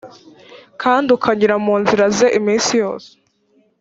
[0.81, 3.09] kandi ukanyura mu nzira ze iminsi yose